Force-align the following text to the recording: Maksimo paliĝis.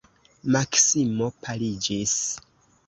Maksimo 0.55 1.29
paliĝis. 1.45 2.19